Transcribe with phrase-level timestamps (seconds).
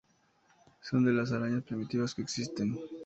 [0.81, 2.75] Son de las arañas más primitivas que existen.